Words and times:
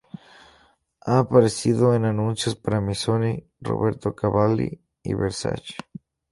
Ha 1.01 1.19
aparecido 1.19 1.93
en 1.93 2.05
anuncios 2.05 2.55
para 2.55 2.81
Missoni, 2.81 3.47
Roberto 3.59 4.15
Cavalli 4.15 4.81
y 5.03 5.13
Versace. 5.13 5.75